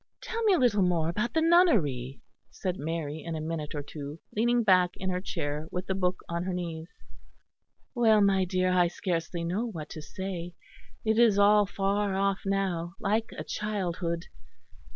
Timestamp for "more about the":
0.81-1.43